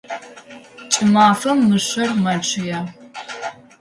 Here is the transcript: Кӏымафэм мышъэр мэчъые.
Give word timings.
Кӏымафэм 0.91 1.59
мышъэр 1.67 2.09
мэчъые. 2.23 2.79